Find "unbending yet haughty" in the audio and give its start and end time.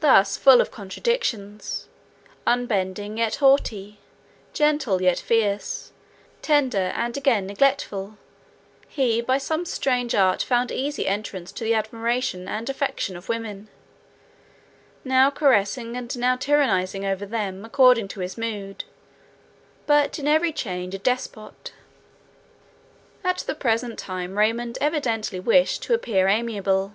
2.46-3.98